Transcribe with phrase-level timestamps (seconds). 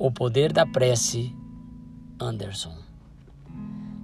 [0.00, 1.34] O poder da prece,
[2.20, 2.72] Anderson.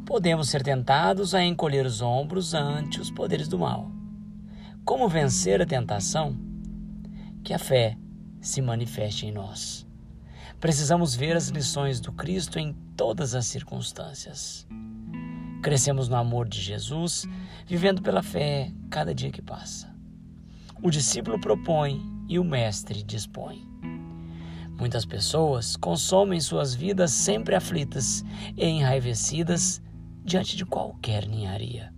[0.05, 3.93] Podemos ser tentados a encolher os ombros ante os poderes do mal.
[4.85, 6.37] Como vencer a tentação?
[7.45, 7.97] Que a fé
[8.41, 9.87] se manifeste em nós.
[10.59, 14.67] Precisamos ver as lições do Cristo em todas as circunstâncias.
[15.63, 17.25] Crescemos no amor de Jesus,
[17.69, 19.95] vivendo pela fé cada dia que passa.
[20.83, 23.65] O discípulo propõe e o mestre dispõe.
[24.79, 28.25] Muitas pessoas consomem suas vidas sempre aflitas
[28.57, 29.81] e enraivecidas
[30.25, 31.93] diante de qualquer ninharia.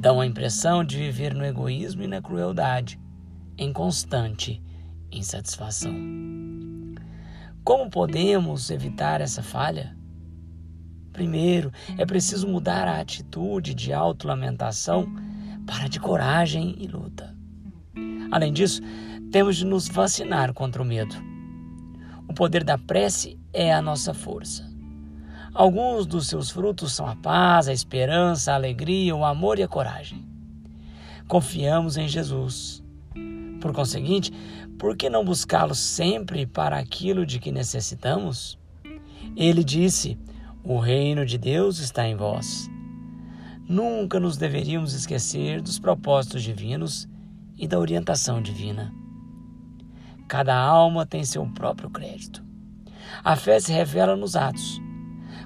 [0.00, 2.98] Dão a impressão de viver no egoísmo e na crueldade,
[3.58, 4.62] em constante
[5.10, 5.94] insatisfação.
[7.62, 9.96] Como podemos evitar essa falha?
[11.12, 15.06] Primeiro, é preciso mudar a atitude de autolamentação
[15.66, 17.36] para de coragem e luta.
[18.30, 18.80] Além disso,
[19.30, 21.31] temos de nos vacinar contra o medo.
[22.32, 24.66] O poder da prece é a nossa força.
[25.52, 29.68] Alguns dos seus frutos são a paz, a esperança, a alegria, o amor e a
[29.68, 30.24] coragem.
[31.28, 32.82] Confiamos em Jesus.
[33.60, 34.32] Por conseguinte,
[34.78, 38.58] por que não buscá-lo sempre para aquilo de que necessitamos?
[39.36, 40.18] Ele disse:
[40.64, 42.66] O reino de Deus está em vós.
[43.68, 47.06] Nunca nos deveríamos esquecer dos propósitos divinos
[47.58, 49.01] e da orientação divina.
[50.28, 52.42] Cada alma tem seu próprio crédito.
[53.22, 54.80] A fé se revela nos atos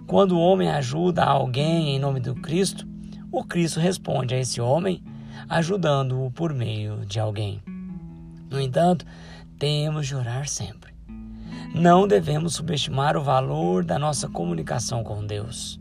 [0.06, 2.86] quando o homem ajuda alguém em nome do Cristo,
[3.32, 5.02] o Cristo responde a esse homem
[5.48, 7.60] ajudando-o por meio de alguém.
[8.48, 9.04] No entanto,
[9.58, 10.94] temos de orar sempre.
[11.74, 15.80] Não devemos subestimar o valor da nossa comunicação com Deus.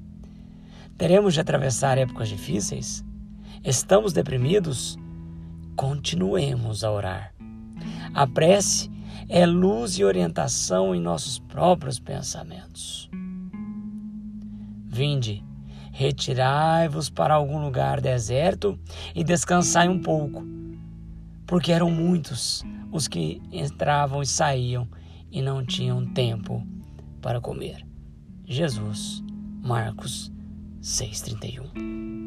[0.98, 3.06] Teremos de atravessar épocas difíceis?
[3.64, 4.98] Estamos deprimidos?
[5.76, 7.34] Continuemos a orar.
[8.16, 8.90] A prece
[9.28, 13.10] é luz e orientação em nossos próprios pensamentos.
[14.88, 15.44] Vinde,
[15.92, 18.80] retirai-vos para algum lugar deserto
[19.14, 20.46] e descansai um pouco,
[21.46, 24.88] porque eram muitos os que entravam e saíam
[25.30, 26.66] e não tinham tempo
[27.22, 27.86] para comer.
[28.46, 29.22] Jesus,
[29.62, 30.31] Marcos
[30.81, 32.25] 6,31